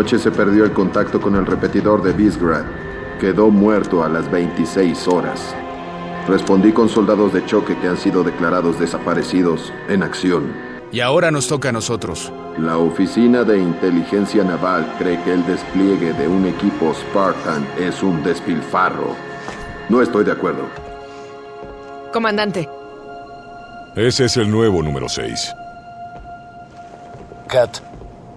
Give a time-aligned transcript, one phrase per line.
[0.00, 2.64] Anoche se perdió el contacto con el repetidor de Bisgrad.
[3.20, 5.54] Quedó muerto a las 26 horas.
[6.26, 10.54] Respondí con soldados de choque que han sido declarados desaparecidos en acción.
[10.90, 12.32] Y ahora nos toca a nosotros.
[12.56, 18.22] La Oficina de Inteligencia Naval cree que el despliegue de un equipo Spartan es un
[18.24, 19.14] despilfarro.
[19.90, 20.62] No estoy de acuerdo.
[22.10, 22.66] Comandante,
[23.96, 25.52] Ese es el nuevo número 6.
[27.48, 27.80] Kat,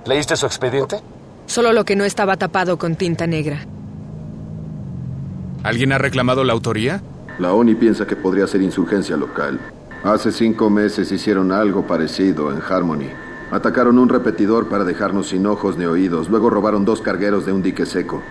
[0.06, 1.02] ¿leíste su expediente?
[1.46, 3.66] Solo lo que no estaba tapado con tinta negra.
[5.64, 7.02] ¿Alguien ha reclamado la autoría?
[7.40, 9.60] La ONI piensa que podría ser insurgencia local.
[10.04, 13.10] Hace cinco meses hicieron algo parecido en Harmony.
[13.52, 16.30] Atacaron un repetidor para dejarnos sin ojos ni oídos.
[16.30, 18.22] Luego robaron dos cargueros de un dique seco.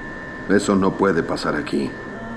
[0.50, 1.90] Eso no puede pasar aquí.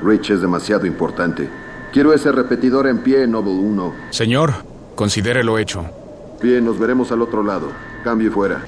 [0.03, 1.49] Rich es demasiado importante.
[1.91, 3.93] Quiero ese repetidor en pie, Noble 1.
[4.11, 4.53] Señor,
[4.95, 5.85] considere lo hecho.
[6.41, 7.71] Bien, nos veremos al otro lado.
[8.03, 8.63] Cambio y fuera.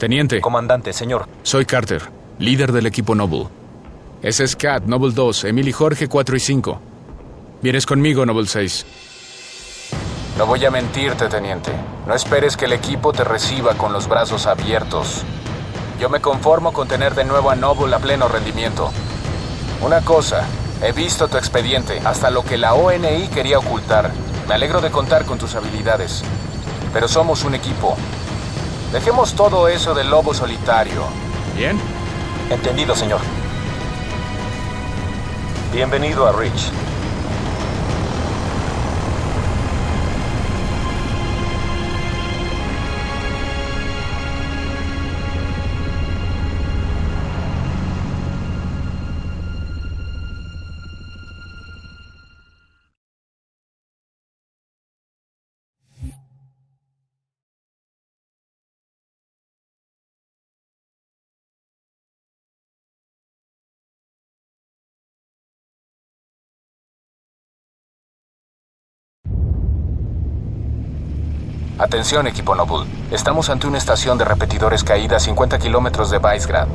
[0.00, 1.28] Teniente, Comandante, señor.
[1.42, 2.00] soy Carter,
[2.38, 3.48] líder del equipo Noble.
[4.22, 6.80] Ese es Cat, Noble 2, Emil y Jorge 4 y 5.
[7.60, 8.86] Vienes conmigo, Noble 6.
[10.38, 11.70] No voy a mentirte, teniente.
[12.06, 15.22] No esperes que el equipo te reciba con los brazos abiertos.
[16.00, 18.90] Yo me conformo con tener de nuevo a Noble a pleno rendimiento.
[19.82, 20.46] Una cosa,
[20.82, 24.10] he visto tu expediente, hasta lo que la ONI quería ocultar.
[24.48, 26.22] Me alegro de contar con tus habilidades.
[26.90, 27.98] Pero somos un equipo.
[28.92, 31.04] Dejemos todo eso del lobo solitario.
[31.54, 31.78] ¿Bien?
[32.50, 33.20] Entendido, señor.
[35.72, 36.72] Bienvenido a Rich.
[71.80, 72.84] Atención, equipo Noble.
[73.10, 76.68] Estamos ante una estación de repetidores caída a 50 kilómetros de Vicegrad.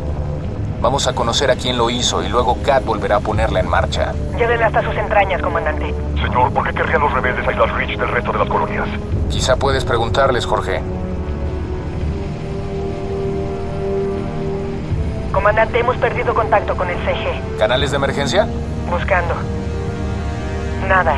[0.81, 4.13] Vamos a conocer a quién lo hizo y luego Kat volverá a ponerla en marcha.
[4.35, 5.93] Llévenle hasta sus entrañas, comandante.
[6.15, 8.87] Señor, ¿por qué querrían los rebeldes aislar Rich del resto de las colonias?
[9.29, 10.81] Quizá puedes preguntarles, Jorge.
[15.31, 17.59] Comandante, hemos perdido contacto con el CG.
[17.59, 18.47] ¿Canales de emergencia?
[18.89, 19.35] Buscando.
[20.89, 21.17] Nada.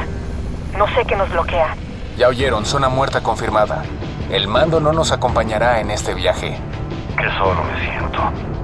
[0.78, 1.74] No sé qué nos bloquea.
[2.18, 3.84] Ya oyeron, zona muerta confirmada.
[4.32, 6.58] El mando no nos acompañará en este viaje.
[7.16, 8.57] Qué solo me siento.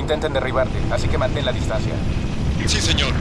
[0.00, 1.92] Intenten derribarte, así que mantén la distancia.
[2.66, 3.12] Sí, señor.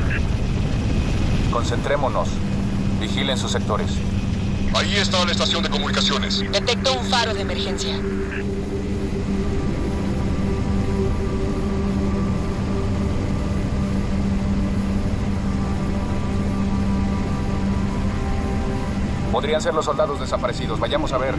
[1.51, 2.29] Concentrémonos.
[2.99, 3.91] Vigilen sus sectores.
[4.73, 6.39] Ahí está la estación de comunicaciones.
[6.51, 7.99] Detecto un faro de emergencia.
[19.31, 20.79] Podrían ser los soldados desaparecidos.
[20.79, 21.35] Vayamos a ver.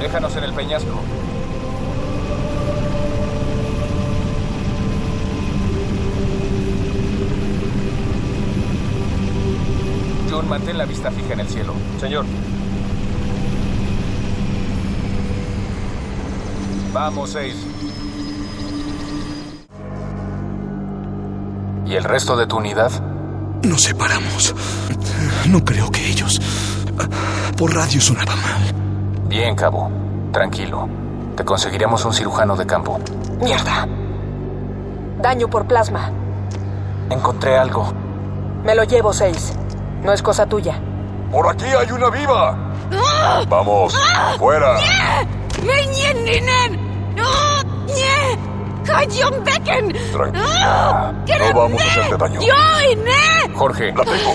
[0.00, 1.00] Déjanos en el peñasco.
[10.42, 11.74] Mantén la vista fija en el cielo.
[12.00, 12.24] Señor.
[16.92, 17.54] Vamos, seis.
[21.86, 22.90] ¿Y el resto de tu unidad?
[23.62, 24.54] Nos separamos.
[25.48, 26.40] No creo que ellos...
[27.56, 28.74] Por radio sonaba mal.
[29.28, 29.90] Bien, cabo.
[30.32, 30.88] Tranquilo.
[31.36, 32.98] Te conseguiremos un cirujano de campo.
[33.40, 33.86] Mierda.
[35.20, 36.10] Daño por plasma.
[37.10, 37.92] Encontré algo.
[38.64, 39.52] Me lo llevo, seis.
[40.04, 40.78] No es cosa tuya.
[41.32, 42.56] ¡Por aquí hay una viva!
[43.48, 43.96] Vamos,
[44.38, 44.76] fuera.
[50.12, 51.14] Tranquila.
[51.26, 52.40] No vamos a hacerte daño.
[53.54, 54.34] Jorge, La tengo.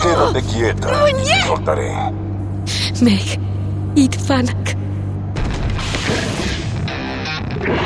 [0.00, 1.04] Quédate quieta.
[1.06, 1.92] Te soltaré.
[3.00, 3.40] Meg,
[3.96, 4.76] Idvanak.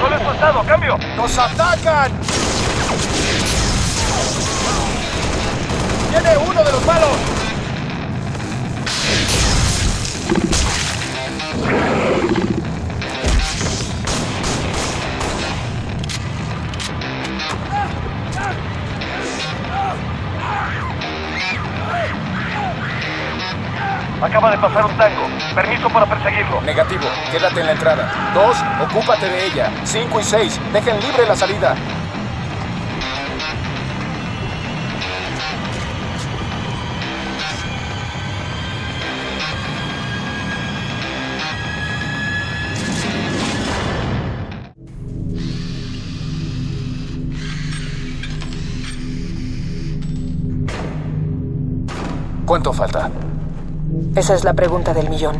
[0.00, 0.62] ¡Solo es soltado!
[0.66, 0.98] ¡Cambio!
[1.16, 2.12] ¡Nos atacan!
[6.10, 7.08] ¡Tiene uno de los malos.
[24.20, 25.22] Acaba de pasar un tango.
[25.54, 26.60] Permiso para perseguirlo.
[26.62, 27.04] Negativo.
[27.30, 28.32] Quédate en la entrada.
[28.34, 29.70] Dos, ocúpate de ella.
[29.84, 31.76] Cinco y seis, dejen libre la salida.
[52.48, 53.10] ¿Cuánto falta?
[54.14, 55.36] Esa es la pregunta del millón.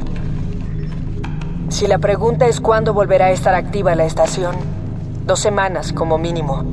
[1.71, 4.55] Si la pregunta es cuándo volverá a estar activa la estación,
[5.25, 6.65] dos semanas como mínimo.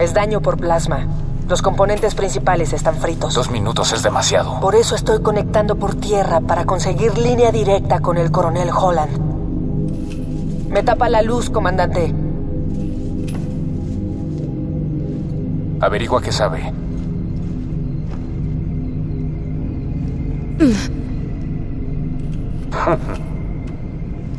[0.00, 1.06] Es daño por plasma.
[1.50, 3.34] Los componentes principales están fritos.
[3.34, 4.58] Dos minutos es demasiado.
[4.60, 9.18] Por eso estoy conectando por tierra para conseguir línea directa con el coronel Holland.
[10.70, 12.14] Me tapa la luz, comandante.
[15.78, 16.72] Averigua qué sabe.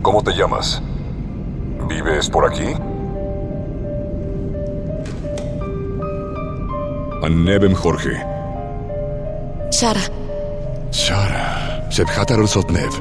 [0.02, 0.82] ¿Cómo te llamas?
[1.88, 2.74] ¿Vives por aquí?
[7.24, 8.24] Anebem Jorge.
[9.72, 10.02] Shara.
[10.92, 11.88] Shara.
[11.90, 12.92] Sebhatar Sotnev.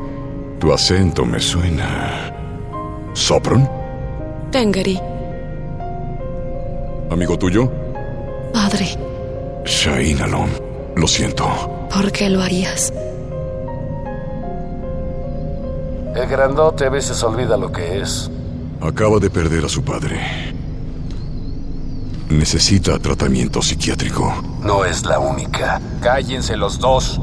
[0.59, 2.33] Tu acento me suena.
[3.13, 3.69] ¿Sopron?
[4.51, 4.99] Tengeri.
[7.11, 7.71] ¿Amigo tuyo?
[8.53, 8.87] Padre.
[9.65, 10.49] Shain Alom.
[10.97, 11.47] Lo siento.
[11.93, 12.93] ¿Por qué lo harías?
[16.15, 18.31] El grandote a veces olvida lo que es.
[18.81, 20.21] Acaba de perder a su padre.
[22.31, 24.33] Necesita tratamiento psiquiátrico.
[24.63, 25.81] No es la única.
[26.01, 27.21] Cállense los dos.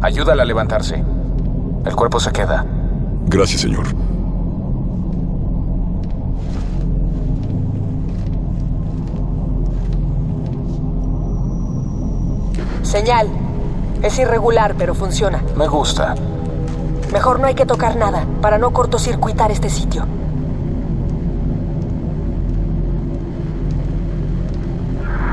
[0.00, 1.02] Ayúdala a levantarse.
[1.84, 2.64] El cuerpo se queda.
[3.26, 3.86] Gracias, señor.
[12.82, 13.28] Señal.
[14.02, 15.42] Es irregular, pero funciona.
[15.56, 16.14] Me gusta.
[17.12, 20.06] Mejor no hay que tocar nada, para no cortocircuitar este sitio.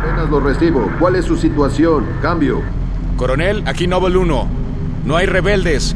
[0.01, 0.89] Apenas lo recibo.
[0.99, 2.05] ¿Cuál es su situación?
[2.21, 2.61] Cambio.
[3.15, 4.47] Coronel, aquí Noble 1.
[5.05, 5.95] No hay rebeldes.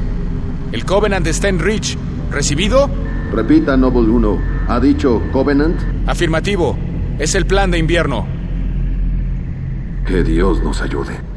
[0.72, 1.98] El Covenant está en Reach.
[2.32, 2.90] ¿Recibido?
[3.34, 4.38] Repita, Noble 1.
[4.70, 5.80] ¿Ha dicho Covenant?
[6.08, 6.78] Afirmativo.
[7.20, 8.26] Es el plan de invierno.
[10.06, 11.33] Que Dios nos ayude.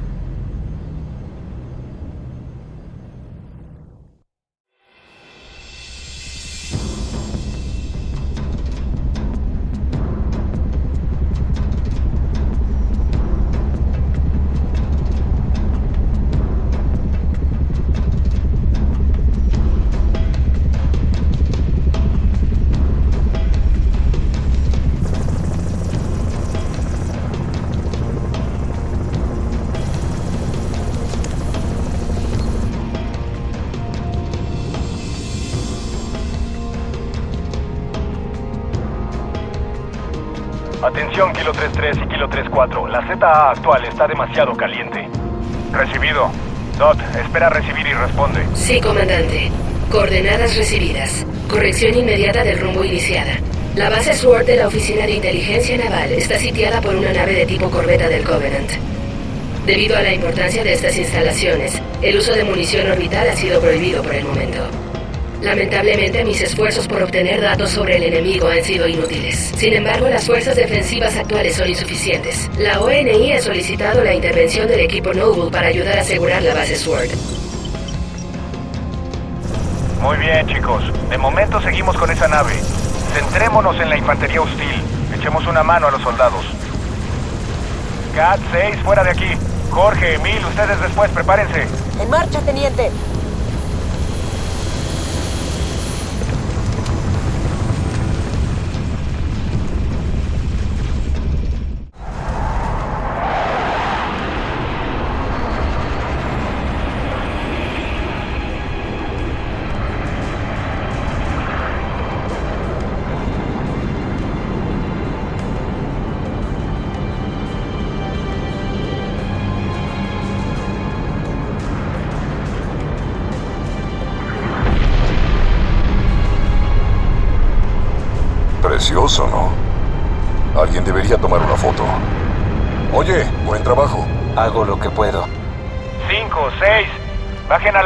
[42.97, 45.07] La ZA actual está demasiado caliente.
[45.71, 46.31] Recibido.
[46.79, 48.41] Dot, espera recibir y responde.
[48.55, 49.50] Sí, comandante.
[49.91, 51.26] Coordenadas recibidas.
[51.47, 53.35] Corrección inmediata del rumbo iniciada.
[53.75, 57.45] La base SWORD de la Oficina de Inteligencia Naval está sitiada por una nave de
[57.45, 58.71] tipo corbeta del Covenant.
[59.67, 64.03] Debido a la importancia de estas instalaciones, el uso de munición orbital ha sido prohibido
[64.03, 64.86] por el momento.
[65.43, 69.52] Lamentablemente, mis esfuerzos por obtener datos sobre el enemigo han sido inútiles.
[69.57, 72.50] Sin embargo, las fuerzas defensivas actuales son insuficientes.
[72.59, 76.76] La ONI ha solicitado la intervención del equipo Noble para ayudar a asegurar la base
[76.76, 77.11] SWORD.
[80.00, 80.83] Muy bien, chicos.
[81.11, 82.52] De momento seguimos con esa nave.
[83.14, 84.83] Centrémonos en la infantería hostil.
[85.19, 86.45] Echemos una mano a los soldados.
[88.14, 89.31] Cat 6, fuera de aquí.
[89.71, 91.66] Jorge, Emil, ustedes después, prepárense.
[92.00, 92.90] En marcha, teniente.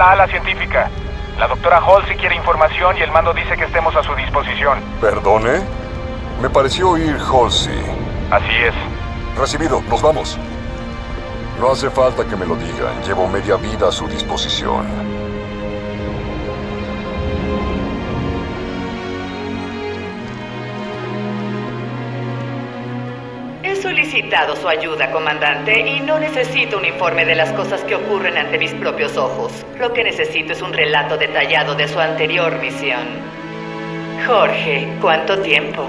[0.01, 0.89] La ala científica.
[1.39, 4.79] La doctora Halsey quiere información y el mando dice que estemos a su disposición.
[4.99, 5.61] ¿Perdone?
[6.41, 7.83] Me pareció oír Halsey.
[8.31, 8.75] Así es.
[9.39, 10.39] Recibido, nos vamos.
[11.61, 13.03] No hace falta que me lo digan.
[13.07, 15.10] Llevo media vida a su disposición.
[24.31, 28.59] Solicitado su ayuda, comandante, y no necesito un informe de las cosas que ocurren ante
[28.59, 29.53] mis propios ojos.
[29.79, 33.01] Lo que necesito es un relato detallado de su anterior misión.
[34.27, 35.85] Jorge, ¿cuánto tiempo?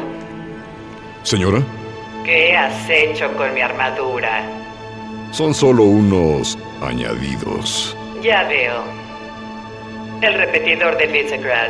[1.22, 1.60] Señora,
[2.26, 4.42] ¿Qué has hecho con mi armadura?
[5.32, 7.96] son solo unos añadidos.
[8.24, 8.84] Ya veo.
[10.22, 11.70] El repetidor de Visegrad.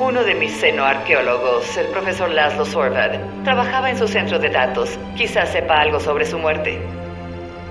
[0.00, 4.96] Uno de mis xenoarqueólogos, el profesor Laszlo Sorvad, trabajaba en su centro de datos.
[5.16, 6.80] Quizás sepa algo sobre su muerte.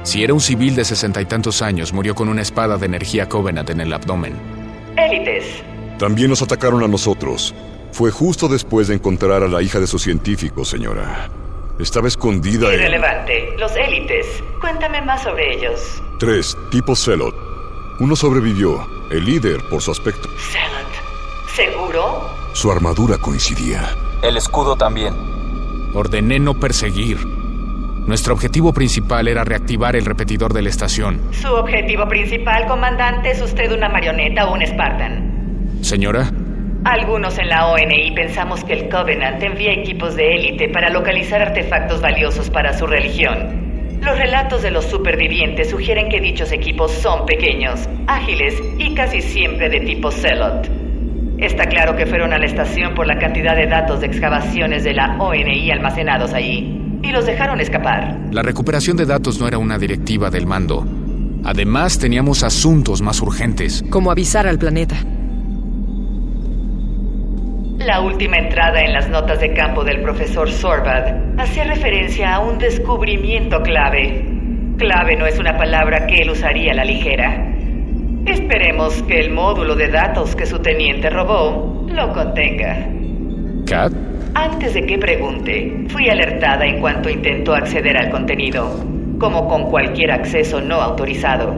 [0.04, 3.30] Si era un civil de sesenta y tantos años, murió con una espada de energía
[3.30, 4.34] Covenant en el abdomen.
[4.98, 5.64] Élites.
[6.00, 7.56] También nos atacaron a nosotros.
[7.94, 11.30] Fue justo después de encontrar a la hija de su científico, señora.
[11.80, 12.82] Estaba escondida en...
[12.82, 13.56] Irrelevante.
[13.58, 14.44] Los élites.
[14.60, 15.80] Cuéntame más sobre ellos.
[16.20, 17.34] Tres, tipo Celot.
[18.02, 20.28] Uno sobrevivió, el líder por su aspecto.
[20.52, 20.97] Zealot.
[21.58, 22.30] ¿Seguro?
[22.54, 23.82] Su armadura coincidía.
[24.22, 25.16] El escudo también.
[25.96, 27.18] Ordené no perseguir.
[28.06, 31.20] Nuestro objetivo principal era reactivar el repetidor de la estación.
[31.32, 35.80] Su objetivo principal, comandante, es usted una marioneta o un Spartan.
[35.82, 36.30] Señora,
[36.84, 42.02] Algunos en la ONI pensamos que el Covenant envía equipos de élite para localizar artefactos
[42.02, 43.98] valiosos para su religión.
[44.04, 49.70] Los relatos de los supervivientes sugieren que dichos equipos son pequeños, ágiles y casi siempre
[49.70, 50.87] de tipo Celot.
[51.38, 54.94] Está claro que fueron a la estación por la cantidad de datos de excavaciones de
[54.94, 58.18] la ONI almacenados allí, y los dejaron escapar.
[58.32, 60.86] la recuperación de datos no era una directiva del mando.
[61.44, 63.84] Además, teníamos asuntos más urgentes.
[63.90, 64.96] Como avisar al planeta.
[67.78, 72.58] La última entrada en las notas de campo del profesor Sorvad hacía referencia a un
[72.58, 74.26] descubrimiento clave.
[74.78, 77.57] Clave no es una palabra que él usaría a la ligera.
[78.28, 82.90] Esperemos que el módulo de datos que su teniente robó lo contenga.
[83.66, 83.94] Kat,
[84.34, 88.70] Antes de que pregunte, fui alertada en cuanto intentó acceder al contenido,
[89.20, 91.56] como con cualquier acceso no autorizado.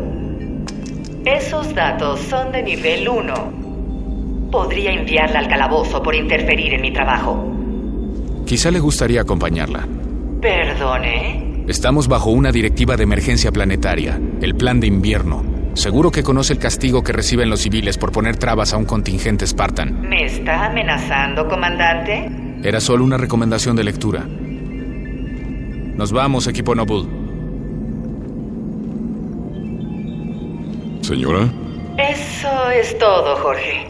[1.26, 3.34] Esos datos son de nivel 1.
[4.52, 7.46] Podría enviarla al calabozo por interferir en mi trabajo.
[8.46, 9.88] quizá le gustaría acompañarla.
[10.42, 11.64] Perdone.
[11.68, 15.44] Estamos bajo una directiva de emergencia planetaria, el plan de invierno.
[15.80, 19.48] Seguro que conoce el castigo que reciben los civiles por poner trabas a un contingente
[19.48, 20.02] Spartan.
[20.02, 22.30] ¿Me está amenazando, comandante?
[22.62, 24.28] Era solo una recomendación de lectura.
[25.96, 27.08] Nos vamos, equipo Noble.
[31.00, 31.48] Señora,
[31.98, 33.88] Eso es todo, Jorge.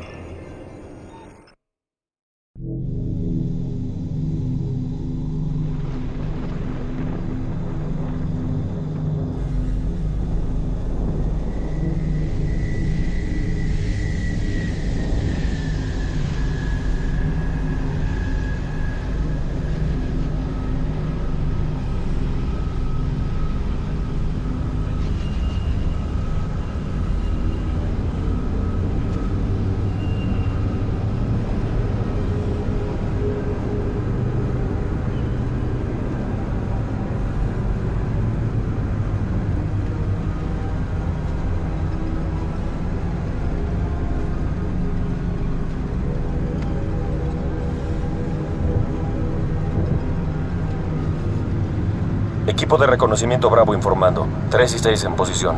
[52.70, 54.28] Equipo de reconocimiento Bravo informando.
[54.52, 55.56] 3 y 6 en posición.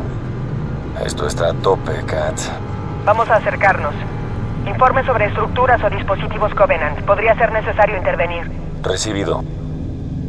[1.04, 2.40] Esto está a tope, Kat.
[3.04, 3.92] Vamos a acercarnos.
[4.66, 7.02] Informe sobre estructuras o dispositivos Covenant.
[7.02, 8.50] Podría ser necesario intervenir.
[8.80, 9.44] Recibido.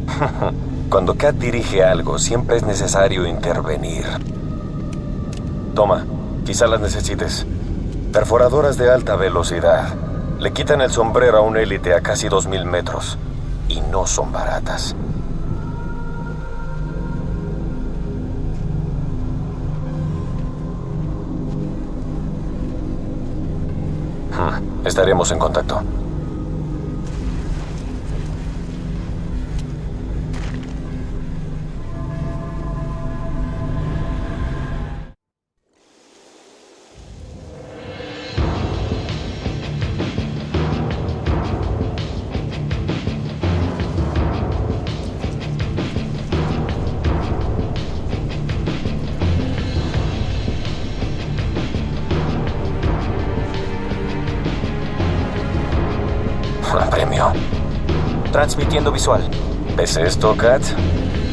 [0.90, 4.04] Cuando Kat dirige algo, siempre es necesario intervenir.
[5.74, 6.04] Toma,
[6.44, 7.46] quizá las necesites.
[8.12, 9.94] Perforadoras de alta velocidad.
[10.38, 13.16] Le quitan el sombrero a un élite a casi 2.000 metros.
[13.70, 14.94] Y no son baratas.
[24.36, 25.80] Hmm, Estaremos en contacto.
[58.84, 59.22] Transmitiendo visual.
[59.76, 60.62] ¿Ves esto, Kat?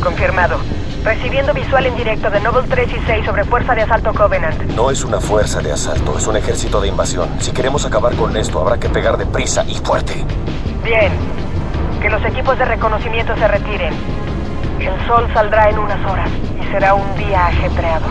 [0.02, 0.58] Confirmado.
[1.04, 4.62] Recibiendo visual en directo de Noble 3 y 6 sobre Fuerza de Asalto Covenant.
[4.76, 7.28] No es una fuerza de asalto, es un ejército de invasión.
[7.40, 10.24] Si queremos acabar con esto, habrá que pegar deprisa y fuerte.
[10.84, 11.12] Bien.
[12.02, 13.94] Que los equipos de reconocimiento se retiren.
[14.80, 18.08] El sol saldrá en unas horas y será un día ajetreado.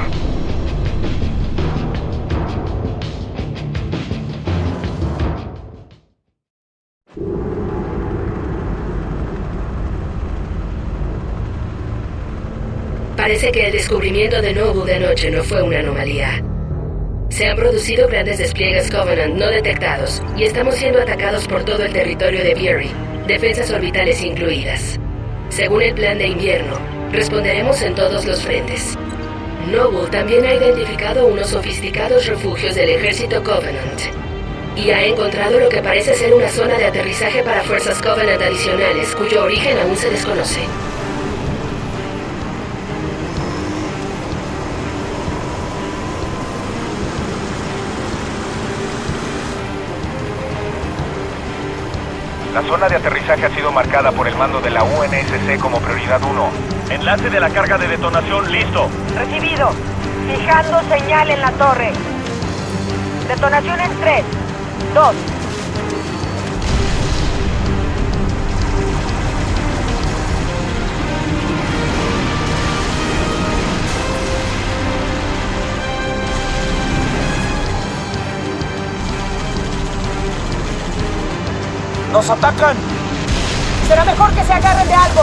[13.30, 16.42] Parece que el descubrimiento de Nobu de anoche no fue una anomalía.
[17.28, 21.92] Se han producido grandes despliegues Covenant no detectados y estamos siendo atacados por todo el
[21.92, 22.90] territorio de Bury,
[23.28, 24.98] defensas orbitales incluidas.
[25.48, 26.76] Según el plan de invierno,
[27.12, 28.98] responderemos en todos los frentes.
[29.70, 34.00] Noble también ha identificado unos sofisticados refugios del ejército Covenant
[34.74, 39.14] y ha encontrado lo que parece ser una zona de aterrizaje para fuerzas Covenant adicionales
[39.14, 40.62] cuyo origen aún se desconoce.
[52.60, 56.20] La zona de aterrizaje ha sido marcada por el mando de la UNSC como prioridad
[56.22, 56.50] 1.
[56.90, 58.90] Enlace de la carga de detonación listo.
[59.16, 59.70] Recibido.
[60.28, 61.90] Fijando señal en la torre.
[63.28, 64.24] Detonación en 3,
[64.92, 65.14] 2.
[82.12, 82.76] ¡Nos atacan!
[83.86, 85.22] Será mejor que se agarren de algo.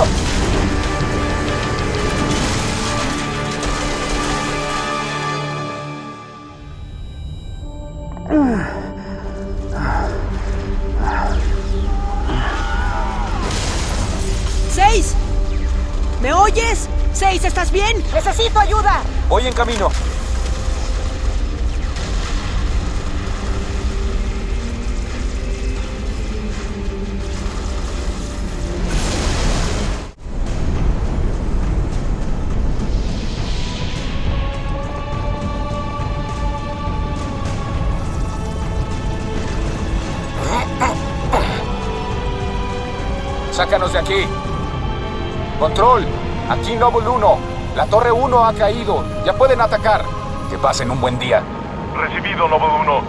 [14.72, 15.14] ¡Seis!
[16.22, 16.88] ¿Me oyes?
[17.12, 18.02] ¡Seis, ¿estás bien?
[18.14, 19.02] Necesito ayuda.
[19.28, 19.90] Voy en camino.
[43.98, 44.28] Aquí.
[45.60, 46.06] Control,
[46.50, 47.38] aquí Noble 1.
[47.76, 49.04] La torre 1 ha caído.
[49.26, 50.04] Ya pueden atacar.
[50.52, 51.42] Que pasen un buen día.
[51.96, 53.02] Recibido, Noble 1.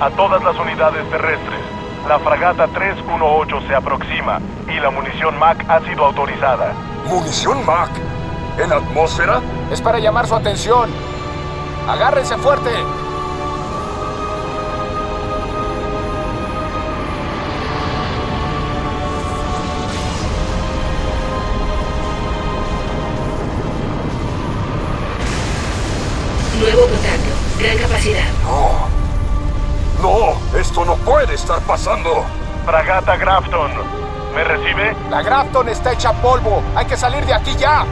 [0.00, 1.60] A todas las unidades terrestres.
[2.06, 6.74] La fragata 318 se aproxima y la munición MAC ha sido autorizada.
[7.06, 7.90] ¿Munición MAC?
[8.58, 9.40] ¿En atmósfera?
[9.70, 10.90] Es para llamar su atención.
[11.88, 12.70] Agárrense fuerte.
[31.04, 32.24] Puede estar pasando.
[32.64, 33.70] Fragata Grafton.
[34.34, 34.96] ¿Me recibe?
[35.10, 36.62] La Grafton está hecha polvo.
[36.74, 37.84] Hay que salir de aquí ya.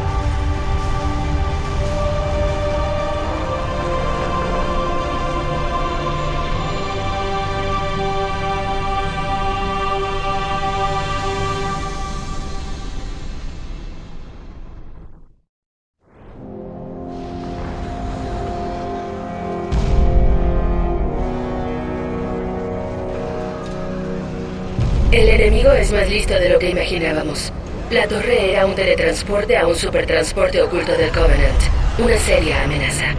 [25.92, 27.52] Más listo de lo que imaginábamos.
[27.90, 31.60] La torre era un teletransporte a un supertransporte oculto del Covenant.
[31.98, 33.14] Una seria amenaza.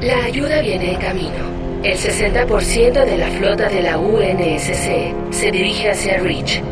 [0.00, 1.52] La ayuda viene en camino.
[1.82, 6.62] El 60% de la flota de la UNSC se dirige hacia Reach.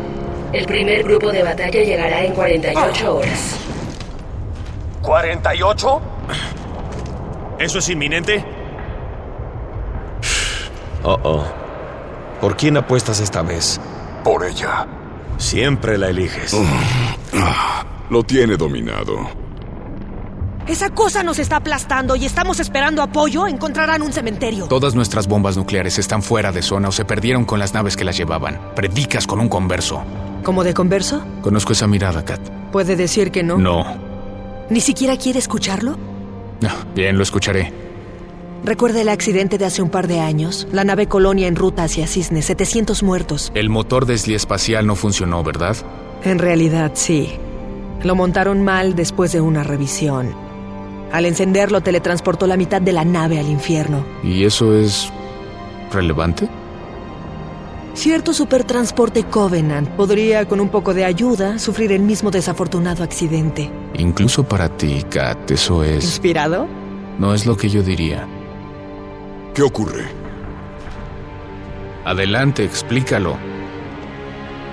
[0.53, 3.57] El primer grupo de batalla llegará en 48 horas.
[5.01, 6.01] ¿48?
[7.59, 8.43] ¿Eso es inminente?
[11.03, 11.43] Oh, oh.
[12.39, 13.81] ¿Por quién apuestas esta vez?
[14.23, 14.85] Por ella.
[15.41, 16.55] Siempre la eliges.
[18.11, 19.27] Lo tiene dominado.
[20.67, 23.47] Esa cosa nos está aplastando y estamos esperando apoyo.
[23.47, 24.67] Encontrarán un cementerio.
[24.67, 28.05] Todas nuestras bombas nucleares están fuera de zona o se perdieron con las naves que
[28.05, 28.59] las llevaban.
[28.75, 30.03] Predicas con un converso.
[30.43, 31.23] ¿Como de converso?
[31.41, 32.39] Conozco esa mirada, Kat.
[32.71, 33.57] ¿Puede decir que no?
[33.57, 33.83] No.
[34.69, 35.97] ¿Ni siquiera quiere escucharlo?
[36.61, 37.73] No, Bien, lo escucharé.
[38.63, 40.67] ¿Recuerda el accidente de hace un par de años?
[40.71, 43.51] La nave Colonia en ruta hacia Cisne, 700 muertos.
[43.55, 45.75] El motor espacial no funcionó, ¿verdad?
[46.23, 47.31] En realidad, sí.
[48.03, 50.35] Lo montaron mal después de una revisión.
[51.11, 54.05] Al encenderlo, teletransportó la mitad de la nave al infierno.
[54.23, 55.11] ¿Y eso es
[55.91, 56.47] relevante?
[57.95, 63.71] Cierto supertransporte Covenant podría, con un poco de ayuda, sufrir el mismo desafortunado accidente.
[63.95, 66.05] Incluso para ti, Kat, eso es...
[66.05, 66.67] ¿Inspirado?
[67.17, 68.27] No es lo que yo diría.
[69.53, 70.05] ¿Qué ocurre?
[72.05, 73.37] Adelante, explícalo.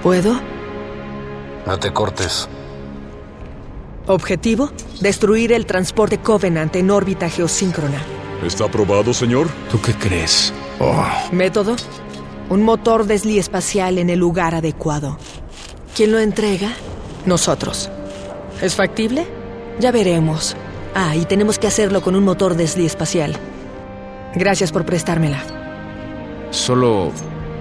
[0.03, 0.41] ¿Puedo?
[1.67, 2.49] No te cortes.
[4.07, 8.01] Objetivo: destruir el transporte Covenant en órbita geosíncrona.
[8.47, 9.49] ¿Está aprobado, señor?
[9.71, 10.53] ¿Tú qué crees?
[10.79, 11.05] Oh.
[11.33, 11.75] Método:
[12.49, 15.19] un motor Desli espacial en el lugar adecuado.
[15.97, 16.71] ¿Quién lo entrega?
[17.27, 17.91] Nosotros.
[18.62, 19.27] ¿Es factible?
[19.81, 20.57] Ya veremos.
[20.95, 23.37] Ah, y tenemos que hacerlo con un motor Desli espacial.
[24.35, 25.43] Gracias por prestármela.
[26.51, 27.12] Solo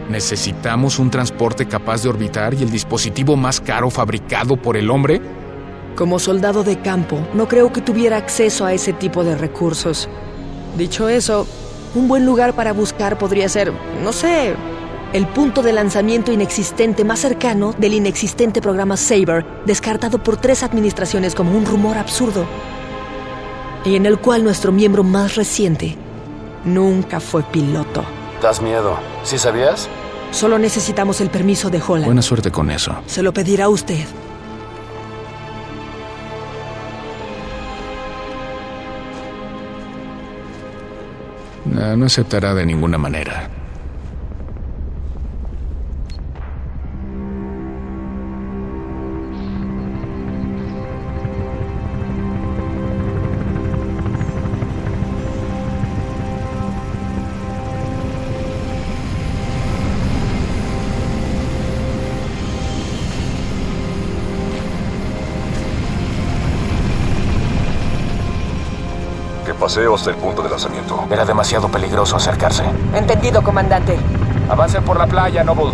[0.10, 5.22] necesitamos un transporte capaz de orbitar y el dispositivo más caro fabricado por el hombre.
[5.96, 10.08] Como soldado de campo, no creo que tuviera acceso a ese tipo de recursos.
[10.78, 11.48] Dicho eso,
[11.96, 14.54] un buen lugar para buscar podría ser, no sé,
[15.14, 21.34] el punto de lanzamiento inexistente más cercano del inexistente programa Saber, descartado por tres administraciones
[21.34, 22.46] como un rumor absurdo,
[23.84, 25.98] y en el cual nuestro miembro más reciente
[26.68, 28.04] nunca fue piloto.
[28.42, 28.98] Das miedo.
[29.24, 29.90] ¿Sí sabías?
[30.32, 32.06] Solo necesitamos el permiso de Holland.
[32.06, 32.96] Buena suerte con eso.
[33.08, 34.06] Se lo pedirá usted.
[41.66, 43.50] No, no aceptará de ninguna manera.
[69.68, 71.06] Paseo hasta el punto de lanzamiento.
[71.12, 72.64] Era demasiado peligroso acercarse.
[72.94, 73.98] Entendido, comandante.
[74.48, 75.74] Avancen por la playa, Noble.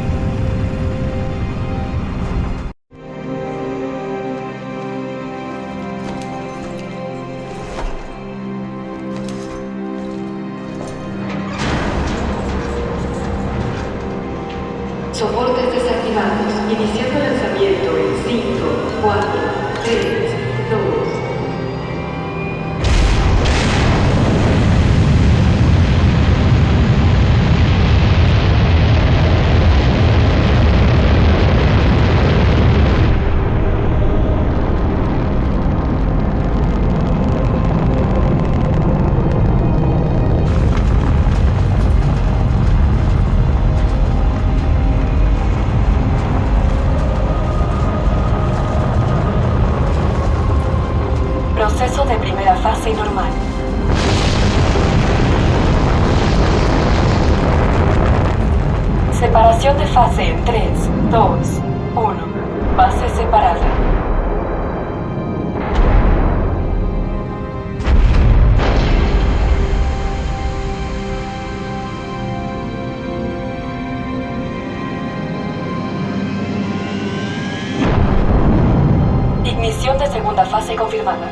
[79.63, 81.25] Ignición de segunda fase confirmada.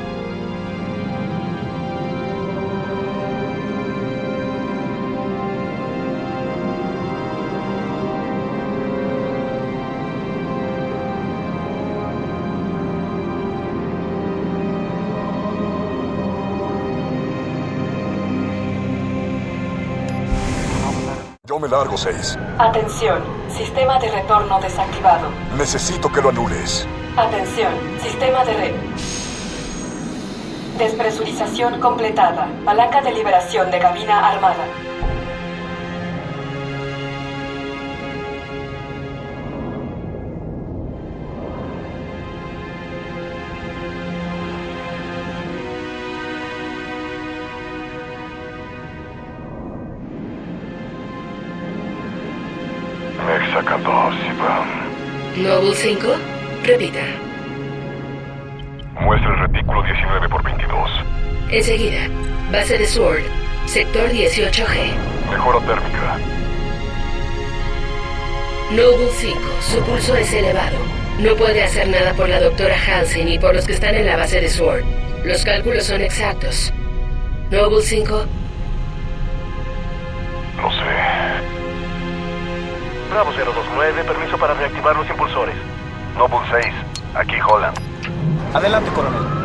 [21.43, 22.39] Yo me largo, seis.
[22.57, 25.27] Atención, sistema de retorno desactivado.
[25.57, 26.87] Necesito que lo anules.
[27.17, 28.73] Atención, sistema de red.
[30.77, 32.47] Despresurización completada.
[32.63, 34.65] Palanca de liberación de cabina armada.
[55.37, 56.07] Noble 5,
[62.61, 63.23] base de Sword,
[63.65, 64.93] sector 18G.
[65.31, 66.19] Mejora térmica.
[68.69, 70.77] Noble 5, su pulso es elevado.
[71.17, 74.15] No puede hacer nada por la doctora Hansen ni por los que están en la
[74.15, 74.83] base de Sword.
[75.23, 76.71] Los cálculos son exactos.
[77.49, 78.25] Noble 5,
[80.57, 80.77] No sé.
[83.09, 85.55] Bravo 029, permiso para reactivar los impulsores.
[86.15, 86.65] Noble 6,
[87.15, 87.75] aquí Holland.
[88.53, 89.40] Adelante, coronel.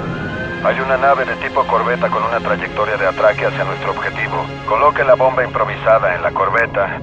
[0.64, 4.45] Hay una nave de tipo corbeta con una trayectoria de atraque hacia nuestro objetivo.
[4.69, 6.99] Coloque la bomba improvisada en la corbeta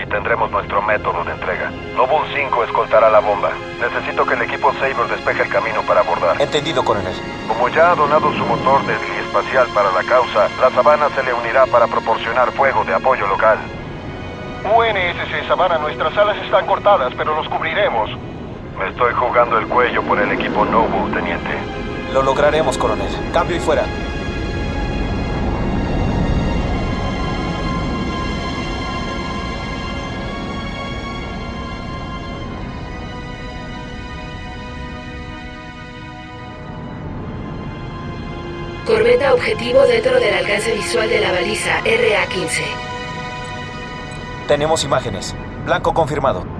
[0.00, 1.70] y tendremos nuestro método de entrega.
[1.96, 3.50] Noble 5 escoltará la bomba.
[3.80, 6.40] Necesito que el equipo Saber despeje el camino para abordar.
[6.40, 7.14] Entendido, coronel.
[7.48, 11.32] Como ya ha donado su motor de espacial para la causa, la Sabana se le
[11.32, 13.58] unirá para proporcionar fuego de apoyo local.
[14.64, 18.10] UNSC Sabana, nuestras alas están cortadas, pero los cubriremos.
[18.78, 21.85] Me estoy jugando el cuello por el equipo Noble, teniente.
[22.16, 23.10] Lo lograremos, coronel.
[23.30, 23.84] Cambio y fuera.
[38.86, 42.62] Corbeta objetivo dentro del alcance visual de la baliza RA-15.
[44.48, 45.34] Tenemos imágenes.
[45.66, 46.55] Blanco confirmado.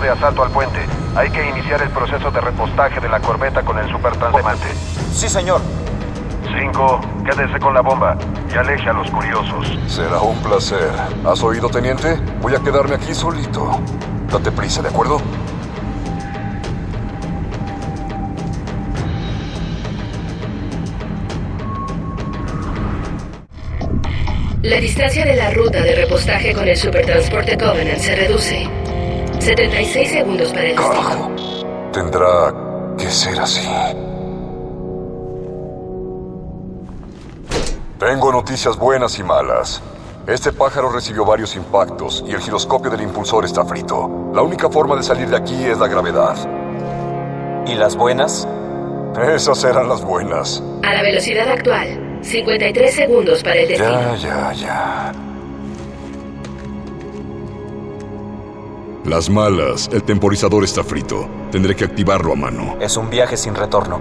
[0.00, 0.80] De asalto al puente.
[1.14, 4.66] Hay que iniciar el proceso de repostaje de la corbeta con el supertransmante.
[5.12, 5.60] Sí, señor.
[6.58, 7.00] 5.
[7.24, 8.16] Quédese con la bomba
[8.52, 9.78] y aleje a los curiosos.
[9.86, 10.90] Será un placer.
[11.24, 12.18] ¿Has oído, teniente?
[12.40, 13.80] Voy a quedarme aquí solito.
[14.30, 15.20] Date prisa, ¿de acuerdo?
[24.62, 28.81] La distancia de la ruta de repostaje con el supertransporte Covenant se reduce.
[29.42, 31.36] 76 segundos para el destino.
[31.92, 32.54] Tendrá
[32.96, 33.68] que ser así.
[37.98, 39.82] Tengo noticias buenas y malas.
[40.28, 44.30] Este pájaro recibió varios impactos y el giroscopio del impulsor está frito.
[44.32, 46.36] La única forma de salir de aquí es la gravedad.
[47.66, 48.46] ¿Y las buenas?
[49.34, 50.62] Esas eran las buenas.
[50.84, 54.16] A la velocidad actual, 53 segundos para el destino.
[54.16, 55.31] Ya, ya, ya.
[59.04, 61.28] Las malas, el temporizador está frito.
[61.50, 62.76] Tendré que activarlo a mano.
[62.80, 64.00] Es un viaje sin retorno.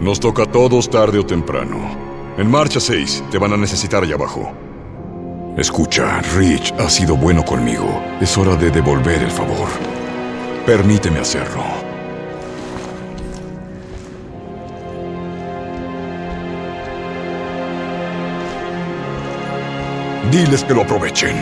[0.00, 1.76] Nos toca a todos tarde o temprano.
[2.38, 4.50] En marcha 6, te van a necesitar allá abajo.
[5.58, 8.02] Escucha, Rich ha sido bueno conmigo.
[8.18, 9.68] Es hora de devolver el favor.
[10.64, 11.62] Permíteme hacerlo.
[20.30, 21.36] Diles que lo aprovechen.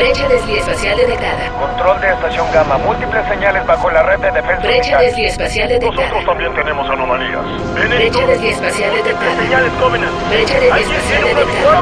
[0.00, 1.50] Brecha desvío-espacial detectada.
[1.60, 2.78] Control de estación Gamma.
[2.78, 4.62] Múltiples señales bajo la red de defensa.
[4.62, 5.08] Brecha unitaria.
[5.08, 6.02] desvío-espacial detectada.
[6.08, 7.42] Nosotros también tenemos anomalías.
[7.74, 9.36] Brecha desvío-espacial detectada.
[9.36, 10.28] Señales Covenant.
[10.30, 11.80] Brecha desvío-espacial detectada.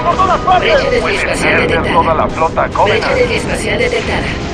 [0.58, 1.94] Brecha ver detectada.
[1.94, 3.14] toda la flota Brecha Covenant.
[3.14, 4.47] desvío-espacial detectada.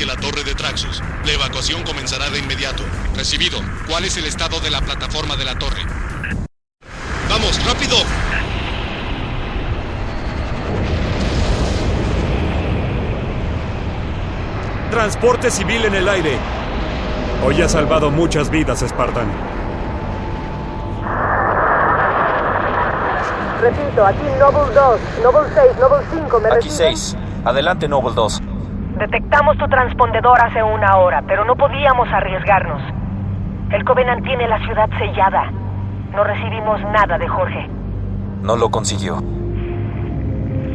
[0.00, 1.02] Hacia la torre de Traxus.
[1.24, 2.82] La evacuación comenzará de inmediato.
[3.16, 3.58] Recibido.
[3.86, 5.82] ¿Cuál es el estado de la plataforma de la torre?
[7.28, 7.96] ¡Vamos, rápido!
[14.90, 16.38] Transporte civil en el aire.
[17.44, 19.28] Hoy ha salvado muchas vidas, Spartan.
[23.60, 26.96] Repito, aquí Noble 2, Noble 6, Noble 5, ¿me Aquí reciben?
[26.96, 27.16] 6.
[27.44, 28.42] Adelante, Noble 2.
[29.00, 32.82] Detectamos tu transpondedor hace una hora, pero no podíamos arriesgarnos.
[33.70, 35.50] El Covenant tiene la ciudad sellada.
[36.12, 37.66] No recibimos nada de Jorge.
[38.42, 39.16] No lo consiguió.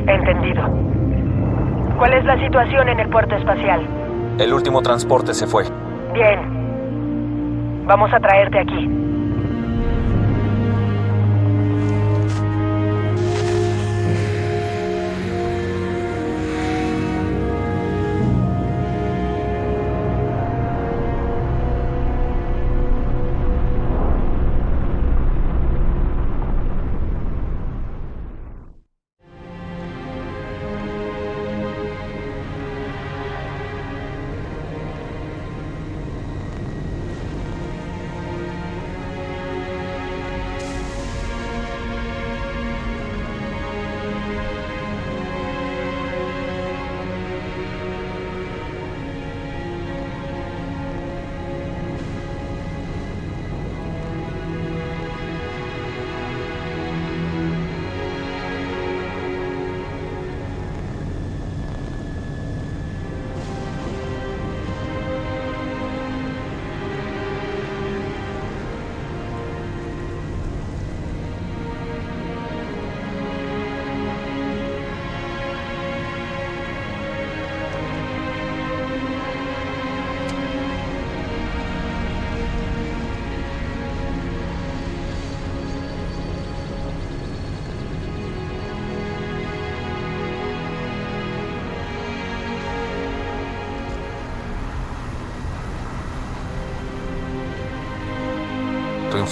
[0.08, 0.68] Entendido.
[2.00, 3.86] ¿Cuál es la situación en el puerto espacial?
[4.40, 5.66] El último transporte se fue.
[6.12, 7.86] Bien.
[7.86, 9.05] Vamos a traerte aquí.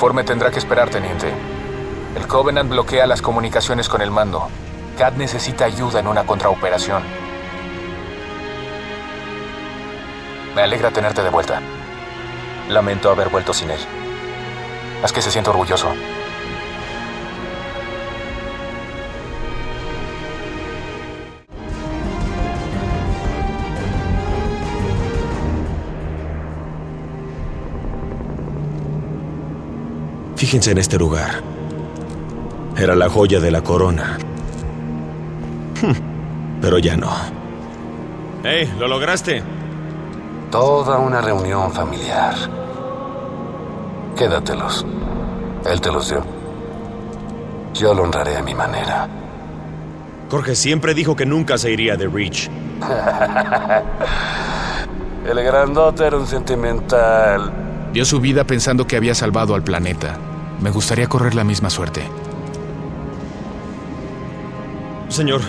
[0.03, 1.31] Informe tendrá que esperar, teniente.
[2.17, 4.49] El Covenant bloquea las comunicaciones con el mando.
[4.97, 7.01] Kat necesita ayuda en una contraoperación.
[10.53, 11.61] Me alegra tenerte de vuelta.
[12.67, 13.79] Lamento haber vuelto sin él.
[15.01, 15.93] Haz que se sienta orgulloso.
[30.43, 31.35] Fíjense en este lugar.
[32.75, 34.17] Era la joya de la corona.
[35.81, 37.09] Hmm, Pero ya no.
[38.43, 38.69] ¡Hey!
[38.77, 39.41] ¡Lo lograste!
[40.51, 42.33] Toda una reunión familiar.
[44.17, 44.85] Quédatelos.
[45.65, 46.25] Él te los dio.
[47.73, 49.07] Yo lo honraré a mi manera.
[50.29, 52.49] Jorge siempre dijo que nunca se iría de Reach.
[55.25, 57.49] El grandote era un sentimental.
[57.93, 60.17] Dio su vida pensando que había salvado al planeta.
[60.63, 62.03] Me gustaría correr la misma suerte.
[65.09, 65.41] Señor,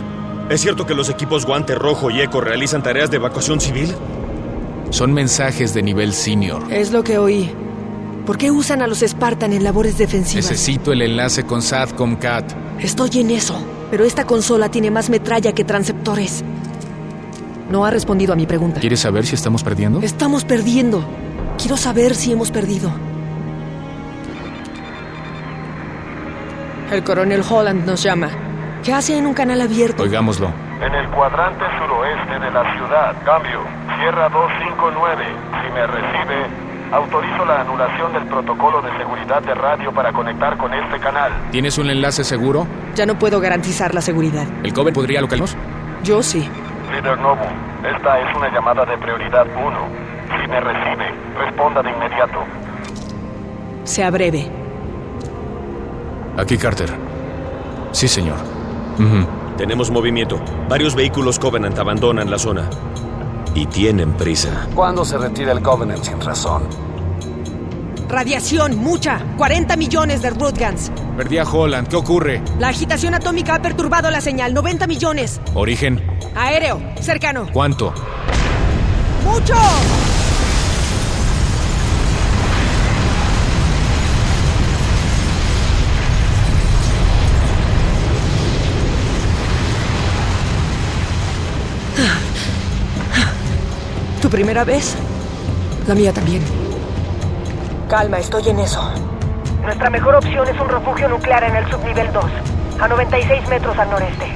[0.50, 3.94] ¿es cierto que los equipos Guante Rojo y Eco realizan tareas de evacuación civil?
[4.90, 6.64] Son mensajes de nivel senior.
[6.68, 7.48] Es lo que oí.
[8.26, 10.50] ¿Por qué usan a los Spartan en labores defensivas?
[10.50, 12.52] Necesito el enlace con SATCOM CAT.
[12.80, 13.54] Estoy en eso,
[13.92, 16.42] pero esta consola tiene más metralla que transceptores.
[17.70, 18.80] No ha respondido a mi pregunta.
[18.80, 20.00] ¿Quieres saber si estamos perdiendo?
[20.00, 21.04] Estamos perdiendo.
[21.56, 22.90] Quiero saber si hemos perdido.
[26.90, 28.28] El coronel Holland nos llama.
[28.82, 30.02] ¿Qué hace en un canal abierto?
[30.02, 30.48] Oigámoslo.
[30.80, 33.14] En el cuadrante suroeste de la ciudad.
[33.24, 33.60] Cambio.
[33.98, 35.24] Sierra 259.
[35.62, 36.46] Si me recibe,
[36.92, 41.32] autorizo la anulación del protocolo de seguridad de radio para conectar con este canal.
[41.50, 42.66] ¿Tienes un enlace seguro?
[42.94, 44.46] Ya no puedo garantizar la seguridad.
[44.62, 45.56] ¿El Coven podría localizarnos?
[46.04, 46.46] Yo sí.
[46.92, 47.44] Líder Nobu,
[47.96, 49.78] esta es una llamada de prioridad 1.
[50.42, 51.06] Si me recibe,
[51.38, 52.44] responda de inmediato.
[53.84, 54.63] Sea breve.
[56.36, 56.92] Aquí, Carter.
[57.92, 58.36] Sí, señor.
[59.56, 60.40] Tenemos movimiento.
[60.68, 62.68] Varios vehículos Covenant abandonan la zona.
[63.54, 64.66] Y tienen prisa.
[64.74, 66.64] ¿Cuándo se retira el Covenant sin razón?
[68.08, 69.20] Radiación, mucha.
[69.36, 70.90] 40 millones de Rutgans.
[71.16, 71.88] Perdí a Holland.
[71.88, 72.42] ¿Qué ocurre?
[72.58, 74.52] La agitación atómica ha perturbado la señal.
[74.54, 75.40] 90 millones.
[75.54, 76.02] ¿Origen?
[76.34, 77.46] Aéreo, cercano.
[77.52, 77.94] ¿Cuánto?
[79.24, 79.54] ¡Mucho!
[94.34, 94.96] Primera vez.
[95.86, 96.42] La mía también.
[97.88, 98.82] Calma, estoy en eso.
[99.62, 102.24] Nuestra mejor opción es un refugio nuclear en el subnivel 2,
[102.80, 104.26] a 96 metros al noreste.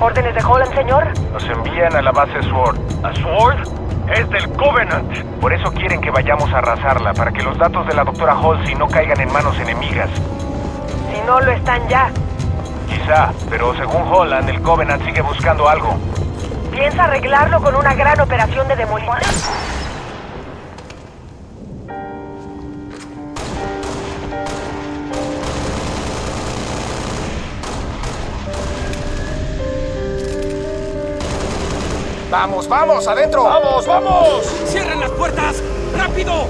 [0.00, 1.08] ¿Órdenes de Holland, señor?
[1.30, 2.78] Nos envían a la base Sword.
[3.04, 3.68] ¿A Sword?
[4.16, 5.12] Es del Covenant.
[5.42, 8.76] Por eso quieren que vayamos a arrasarla, para que los datos de la doctora Halsey
[8.76, 10.08] no caigan en manos enemigas.
[11.12, 12.10] Si no lo están ya.
[12.88, 15.98] Quizá, pero según Holland, el Covenant sigue buscando algo.
[16.78, 19.16] Piensa arreglarlo con una gran operación de demolición.
[32.30, 33.42] ¡Vamos, vamos, adentro!
[33.42, 34.44] ¡Vamos, vamos!
[34.68, 35.60] ¡Cierren las puertas!
[35.96, 36.46] ¡Rápido!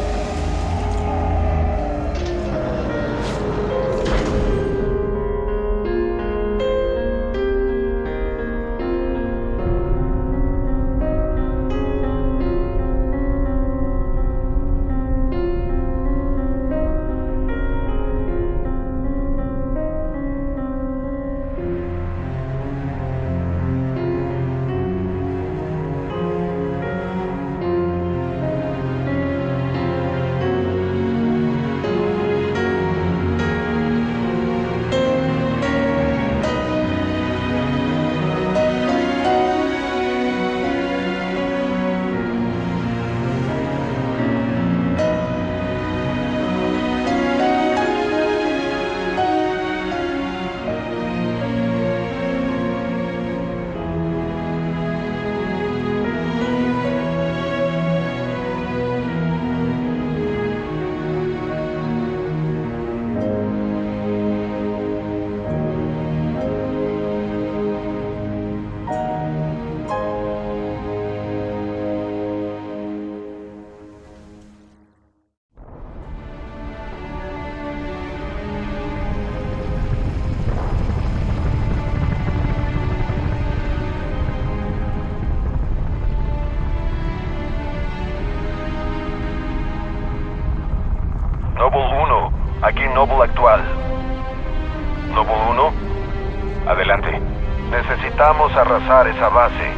[99.27, 99.73] Base.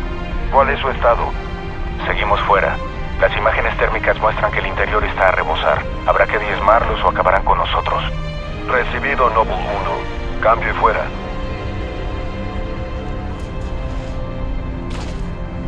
[0.52, 1.32] ¿Cuál es su estado?
[2.06, 2.76] Seguimos fuera.
[3.20, 5.82] Las imágenes térmicas muestran que el interior está a rebosar.
[6.06, 8.02] Habrá que diezmarlos o acabarán con nosotros.
[8.68, 10.40] Recibido Noble 1.
[10.42, 11.04] Cambio y fuera.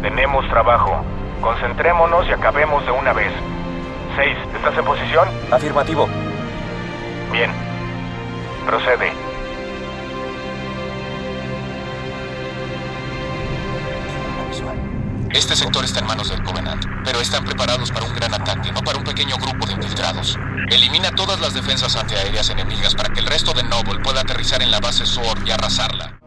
[0.03, 1.03] Tenemos trabajo.
[1.41, 3.33] Concentrémonos y acabemos de una vez.
[4.17, 5.29] Seis, ¿estás en posición?
[5.51, 6.09] Afirmativo.
[15.35, 18.83] Este sector está en manos del Covenant, pero están preparados para un gran ataque, no
[18.83, 20.39] para un pequeño grupo de infiltrados.
[20.69, 24.71] Elimina todas las defensas antiaéreas enemigas para que el resto de Noble pueda aterrizar en
[24.71, 26.19] la base SWORD y arrasarla.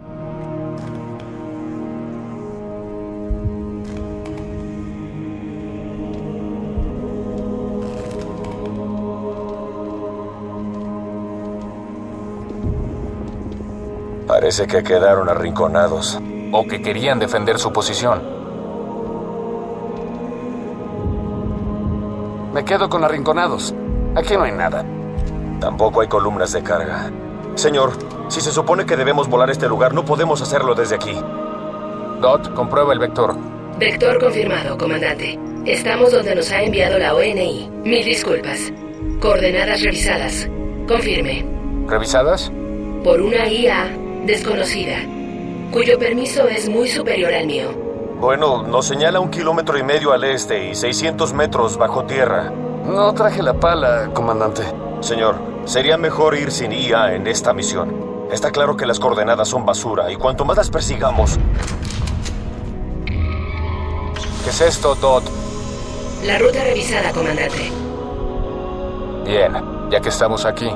[14.28, 16.20] Parece que quedaron arrinconados.
[16.52, 18.35] O que querían defender su posición.
[22.56, 23.76] Me quedo con arrinconados.
[24.16, 24.86] Aquí no hay nada.
[25.60, 27.12] Tampoco hay columnas de carga.
[27.56, 27.92] Señor,
[28.30, 31.20] si se supone que debemos volar este lugar, no podemos hacerlo desde aquí.
[32.22, 33.36] Dot, comprueba el vector.
[33.78, 35.38] Vector confirmado, comandante.
[35.66, 37.70] Estamos donde nos ha enviado la ONI.
[37.84, 38.72] Mil disculpas.
[39.20, 40.50] Coordenadas revisadas.
[40.88, 41.46] Confirme.
[41.88, 42.54] ¿Revisadas?
[43.04, 43.90] Por una IA
[44.26, 44.96] desconocida,
[45.72, 47.85] cuyo permiso es muy superior al mío.
[48.26, 52.52] Bueno, nos señala un kilómetro y medio al este y 600 metros bajo tierra.
[52.84, 54.64] No traje la pala, comandante.
[55.00, 58.28] Señor, sería mejor ir sin IA en esta misión.
[58.32, 61.38] Está claro que las coordenadas son basura y cuanto más las persigamos...
[63.06, 65.24] ¿Qué es esto, Dot?
[66.24, 67.72] La ruta revisada, comandante.
[69.24, 69.54] Bien,
[69.92, 70.72] ya que estamos aquí.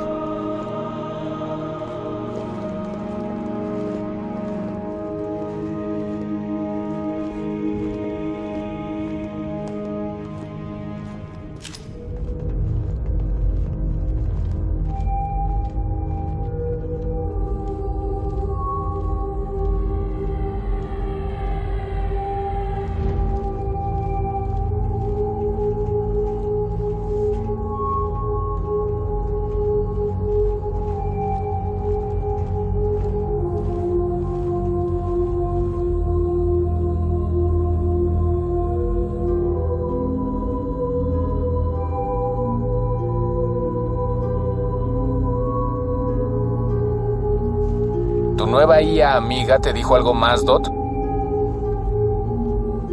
[48.70, 50.68] ¿Tu nueva IA amiga te dijo algo más, Dot?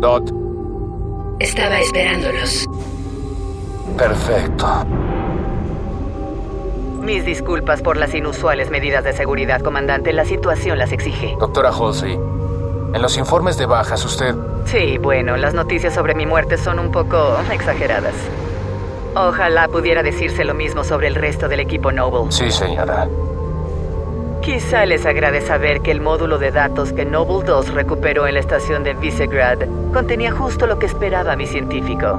[0.01, 0.33] Dot.
[1.39, 2.65] Estaba esperándolos.
[3.99, 4.67] Perfecto.
[7.03, 10.15] Mis disculpas por las inusuales medidas de seguridad, comandante.
[10.15, 11.37] La situación las exige.
[11.39, 14.35] Doctora Halsey, en los informes de bajas usted...
[14.65, 18.15] Sí, bueno, las noticias sobre mi muerte son un poco exageradas.
[19.15, 22.33] Ojalá pudiera decirse lo mismo sobre el resto del equipo Noble.
[22.33, 23.07] Sí, señora.
[24.47, 28.39] Quizá les agrade saber que el módulo de datos que Noble 2 recuperó en la
[28.39, 29.59] estación de Visegrad
[29.93, 32.13] contenía justo lo que esperaba mi científico.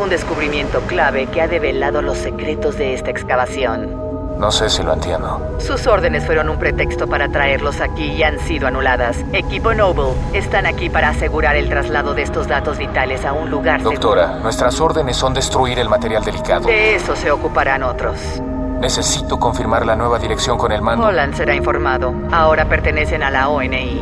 [0.00, 4.38] Un descubrimiento clave que ha develado los secretos de esta excavación.
[4.38, 5.56] No sé si lo entiendo.
[5.58, 9.16] Sus órdenes fueron un pretexto para traerlos aquí y han sido anuladas.
[9.32, 13.82] Equipo Noble, están aquí para asegurar el traslado de estos datos vitales a un lugar
[13.82, 16.68] Doctora, nuestras órdenes son destruir el material delicado.
[16.68, 18.40] De eso se ocuparán otros.
[18.80, 21.06] Necesito confirmar la nueva dirección con el mando.
[21.06, 22.14] Holland será informado.
[22.32, 24.00] Ahora pertenecen a la ONI.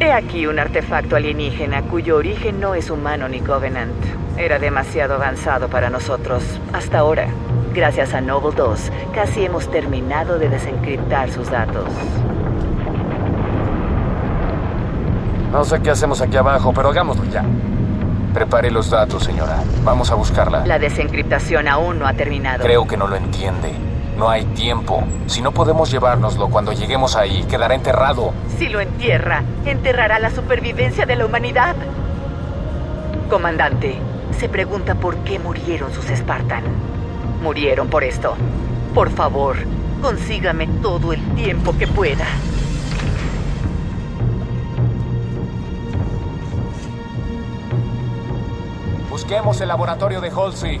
[0.00, 3.94] He aquí un artefacto alienígena cuyo origen no es humano ni Covenant.
[4.36, 6.42] Era demasiado avanzado para nosotros.
[6.72, 7.28] Hasta ahora,
[7.72, 11.84] gracias a Noble 2, casi hemos terminado de desencriptar sus datos.
[15.52, 17.44] No sé qué hacemos aquí abajo, pero hagámoslo ya.
[18.32, 19.62] Prepare los datos, señora.
[19.84, 20.64] Vamos a buscarla.
[20.64, 22.64] La desencriptación aún no ha terminado.
[22.64, 23.70] Creo que no lo entiende.
[24.16, 25.04] No hay tiempo.
[25.26, 28.32] Si no podemos llevárnoslo cuando lleguemos ahí, quedará enterrado.
[28.58, 31.76] Si lo entierra, enterrará la supervivencia de la humanidad.
[33.28, 33.98] Comandante,
[34.38, 36.64] se pregunta por qué murieron sus Spartan.
[37.42, 38.36] Murieron por esto.
[38.94, 39.56] Por favor,
[40.00, 42.24] consígame todo el tiempo que pueda.
[49.32, 50.78] Busquemos el laboratorio de Halsey.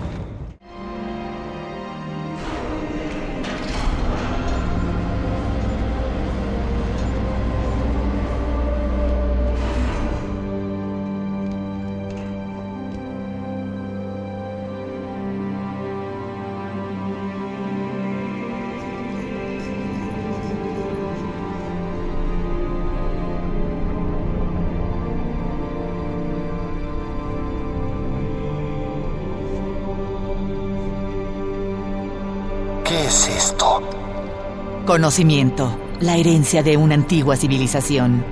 [34.92, 38.22] Conocimiento, la herencia de una antigua civilización.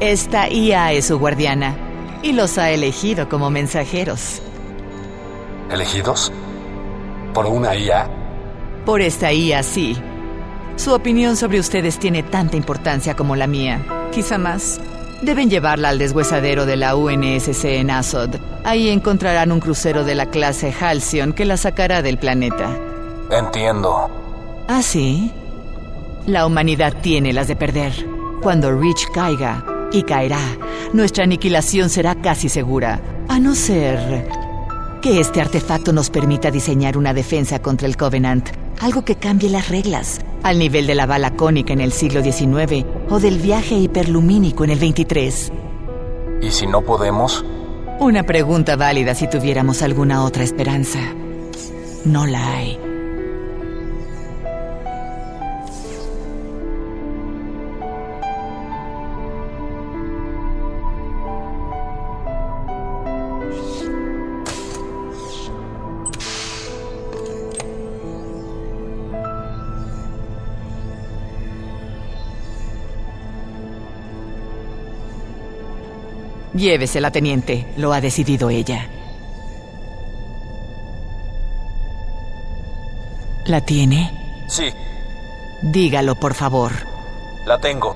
[0.00, 1.74] Esta IA es su guardiana
[2.22, 4.42] y los ha elegido como mensajeros.
[5.70, 6.30] ¿Elegidos?
[7.32, 8.06] ¿Por una IA?
[8.84, 9.96] Por esta IA, sí.
[10.76, 13.80] Su opinión sobre ustedes tiene tanta importancia como la mía,
[14.12, 14.78] quizá más.
[15.22, 18.34] Deben llevarla al deshuesadero de la UNSC en Azod.
[18.62, 22.76] Ahí encontrarán un crucero de la clase Halcyon que la sacará del planeta.
[23.30, 24.10] Entiendo.
[24.68, 25.30] ¿Ah, sí?
[26.26, 27.92] La humanidad tiene las de perder.
[28.40, 30.40] Cuando Rich caiga, y caerá,
[30.92, 33.00] nuestra aniquilación será casi segura.
[33.28, 34.28] A no ser
[35.00, 38.48] que este artefacto nos permita diseñar una defensa contra el Covenant.
[38.80, 42.84] Algo que cambie las reglas, al nivel de la bala cónica en el siglo XIX
[43.08, 45.52] o del viaje hiperlumínico en el 23.
[46.42, 47.44] ¿Y si no podemos?
[48.00, 50.98] Una pregunta válida si tuviéramos alguna otra esperanza.
[52.04, 52.83] No la hay.
[76.64, 77.66] Llévesela, teniente.
[77.76, 78.88] Lo ha decidido ella.
[83.44, 84.10] ¿La tiene?
[84.48, 84.72] Sí,
[85.60, 86.72] Dígalo, por favor.
[87.44, 87.94] la tengo.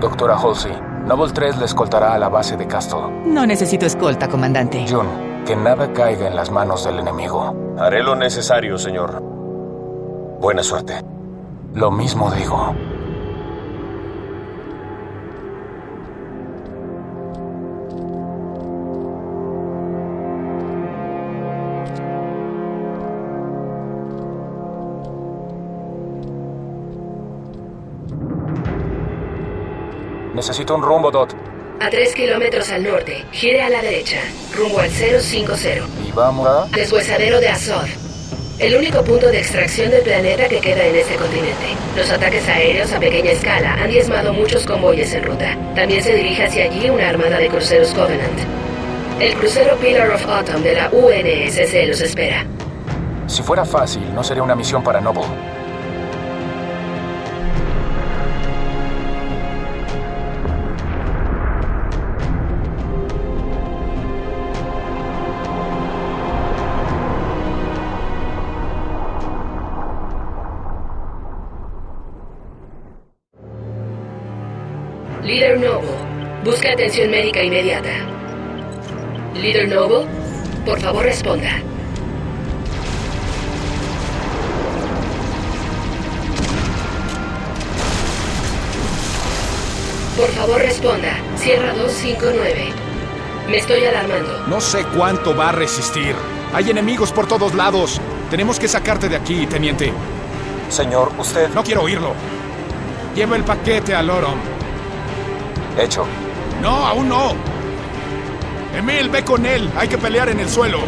[0.00, 0.72] Doctora Halsey,
[1.06, 3.00] Noble 3 le escoltará a la base de Castle.
[3.26, 4.86] No necesito escolta, comandante.
[4.88, 5.06] Jun,
[5.46, 7.54] que nada caiga en las manos del enemigo.
[7.78, 9.20] Haré lo necesario, señor.
[10.40, 11.02] Buena suerte.
[11.74, 12.74] Lo mismo digo.
[30.34, 31.49] Necesito un rumbo, Dot.
[31.82, 34.18] A 3 kilómetros al norte, gire a la derecha,
[34.54, 35.86] rumbo al 050.
[36.06, 36.66] Y vamos a...
[36.76, 37.86] Deshuesadero de Azod.
[38.58, 41.74] el único punto de extracción del planeta que queda en este continente.
[41.96, 45.56] Los ataques aéreos a pequeña escala han diezmado muchos convoyes en ruta.
[45.74, 48.38] También se dirige hacia allí una armada de cruceros Covenant.
[49.18, 52.44] El crucero Pillar of Autumn de la UNSC los espera.
[53.26, 55.24] Si fuera fácil, no sería una misión para Noble.
[76.50, 77.90] Busca atención médica inmediata.
[79.34, 80.04] Líder Noble,
[80.66, 81.62] por favor responda.
[90.16, 91.12] Por favor responda.
[91.36, 92.72] Sierra 259.
[93.48, 94.46] Me estoy alarmando.
[94.48, 96.16] No sé cuánto va a resistir.
[96.52, 98.00] Hay enemigos por todos lados.
[98.28, 99.92] Tenemos que sacarte de aquí, teniente.
[100.68, 101.48] Señor, usted...
[101.50, 102.12] No quiero oírlo.
[103.14, 104.38] Lleva el paquete a Lorom.
[105.78, 106.06] Hecho.
[106.60, 107.34] No, aún no.
[108.76, 109.70] Emil, ve con él.
[109.76, 110.80] Hay que pelear en el suelo.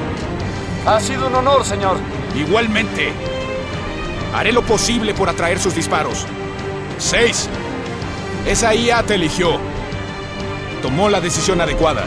[0.87, 1.97] Ha sido un honor, señor.
[2.35, 3.13] Igualmente.
[4.35, 6.27] Haré lo posible por atraer sus disparos.
[6.99, 7.49] Seis.
[8.47, 9.59] Esa IA te eligió.
[10.83, 12.05] Tomó la decisión adecuada.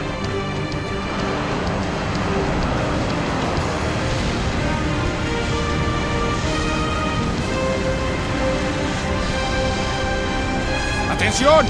[11.10, 11.66] ¡Atención!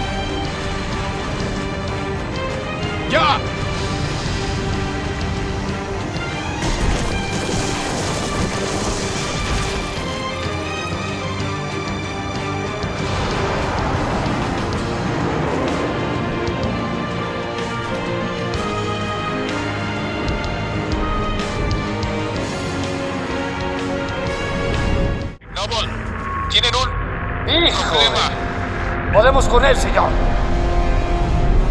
[29.57, 30.11] Con él, señor.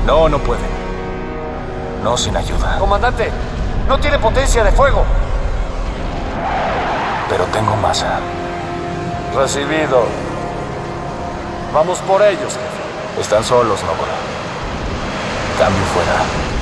[0.07, 0.65] No, no pueden.
[2.03, 2.79] No sin ayuda.
[2.79, 3.29] Comandante,
[3.87, 5.03] no tiene potencia de fuego.
[7.29, 8.17] Pero tengo masa.
[9.35, 10.05] Recibido.
[11.75, 13.21] Vamos por ellos, jefe.
[13.21, 14.15] Están solos, Noble.
[15.59, 16.54] Cambio fuera.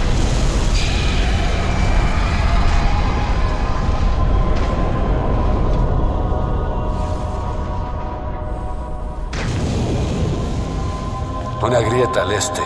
[11.64, 12.60] Una grieta al este.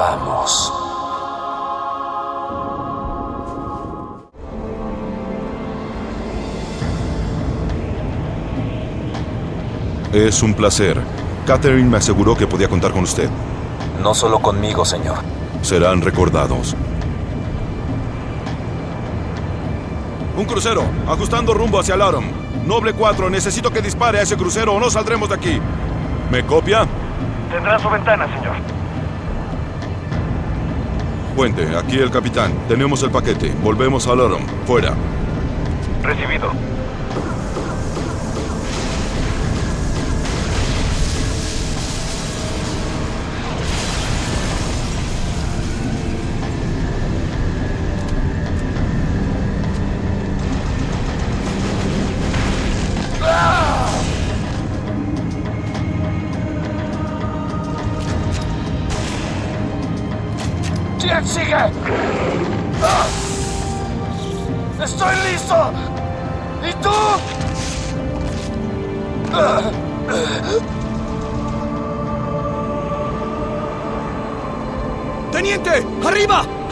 [0.00, 0.72] Vamos.
[10.12, 11.00] Es un placer.
[11.46, 13.30] Catherine me aseguró que podía contar con usted.
[14.02, 15.18] No solo conmigo, señor.
[15.62, 16.74] Serán recordados.
[20.36, 22.24] Un crucero, ajustando rumbo hacia Larum.
[22.66, 25.60] Noble 4, necesito que dispare a ese crucero o no saldremos de aquí.
[26.32, 26.88] ¿Me copia?
[27.50, 28.54] Tendrá su ventana, señor.
[31.34, 32.52] Puente, aquí el capitán.
[32.68, 33.52] Tenemos el paquete.
[33.62, 34.46] Volvemos a Larum.
[34.66, 34.94] Fuera.
[36.02, 36.52] Recibido.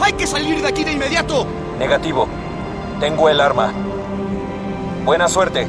[0.09, 1.45] ¡Hay que salir de aquí de inmediato!
[1.77, 2.27] Negativo.
[2.99, 3.71] Tengo el arma.
[5.05, 5.67] Buena suerte.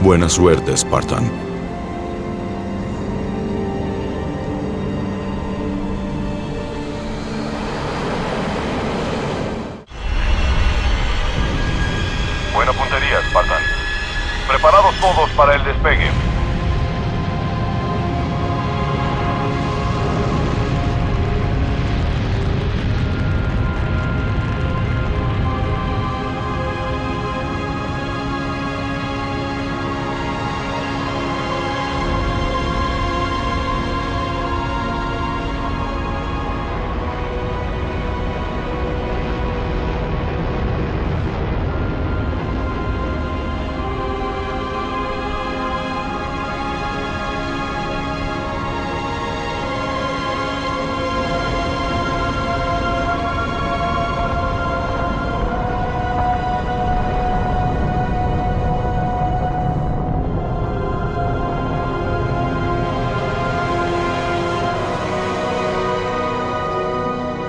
[0.00, 1.43] Buena suerte, Spartan.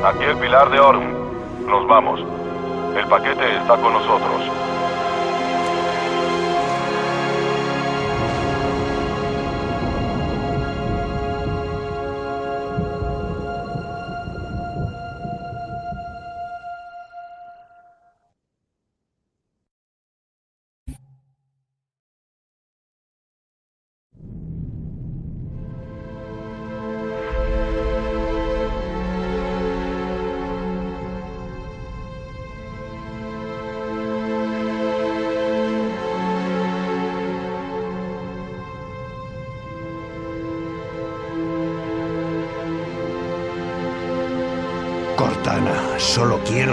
[0.05, 1.01] Aquí el Pilar de Orm.
[1.65, 2.19] Nos vamos.
[2.95, 4.74] El paquete está con nosotros.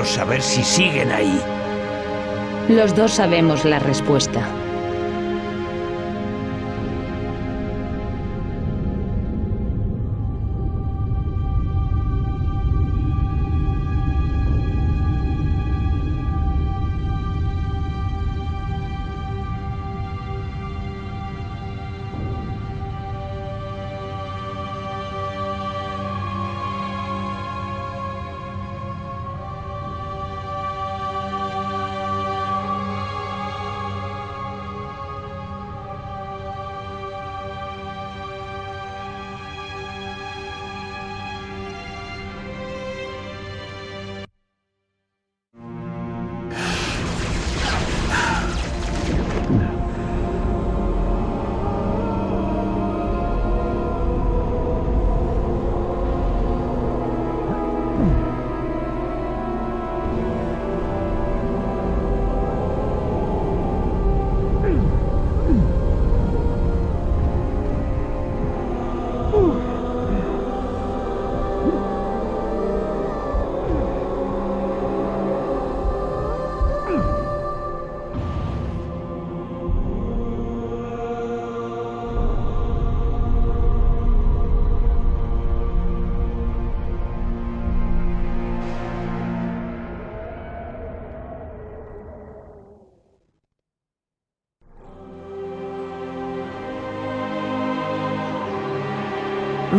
[0.02, 1.40] Quiero saber si siguen ahí.
[2.68, 4.61] Los dos sabemos la respuesta.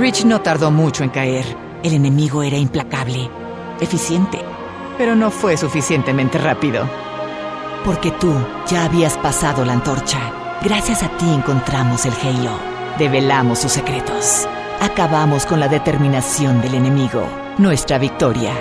[0.03, 1.45] Rich no tardó mucho en caer.
[1.81, 3.29] El enemigo era implacable,
[3.79, 4.37] eficiente,
[4.97, 6.89] pero no fue suficientemente rápido.
[7.85, 8.33] Porque tú
[8.67, 10.19] ya habías pasado la antorcha.
[10.61, 12.51] Gracias a ti encontramos el Halo.
[12.99, 14.45] Develamos sus secretos.
[14.81, 17.25] Acabamos con la determinación del enemigo.
[17.57, 18.51] Nuestra victoria,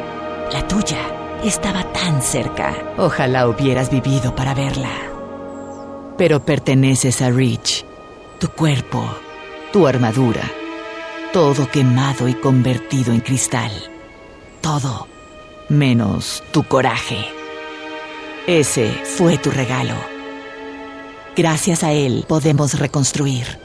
[0.53, 1.01] la tuya,
[1.43, 2.73] estaba tan cerca.
[2.99, 4.93] Ojalá hubieras vivido para verla.
[6.17, 7.85] Pero perteneces a Rich.
[8.39, 9.05] Tu cuerpo,
[9.73, 10.43] tu armadura,
[11.33, 13.73] todo quemado y convertido en cristal.
[14.61, 15.09] Todo,
[15.71, 17.25] menos tu coraje.
[18.47, 19.95] Ese fue tu regalo.
[21.35, 23.62] Gracias a él podemos reconstruir.